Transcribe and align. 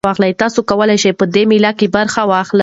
تاسي 0.41 0.61
کولای 0.69 0.97
شئ 1.03 1.11
په 1.19 1.25
دې 1.35 1.43
مېله 1.51 1.71
کې 1.79 1.87
برخه 1.95 2.21
واخلئ. 2.31 2.59